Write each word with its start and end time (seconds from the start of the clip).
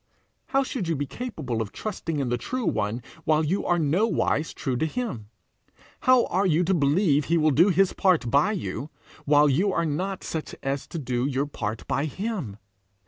How 0.47 0.63
should 0.63 0.87
you 0.87 0.95
be 0.95 1.05
capable 1.05 1.61
of 1.61 1.71
trusting 1.71 2.17
in 2.17 2.29
the 2.29 2.37
true 2.39 2.65
one 2.65 3.03
while 3.23 3.43
you 3.43 3.67
are 3.67 3.77
nowise 3.77 4.51
true 4.51 4.75
to 4.77 4.87
him? 4.87 5.29
How 6.09 6.25
are 6.25 6.47
you 6.47 6.63
to 6.63 6.73
believe 6.73 7.25
he 7.25 7.37
will 7.37 7.51
do 7.51 7.69
his 7.69 7.93
part 7.93 8.31
by 8.31 8.53
you, 8.53 8.89
while 9.25 9.47
you 9.47 9.71
are 9.71 9.85
not 9.85 10.23
such 10.23 10.55
as 10.63 10.87
to 10.87 10.97
do 10.97 11.27
your 11.27 11.45
part 11.45 11.85
by 11.87 12.05
him? 12.05 12.57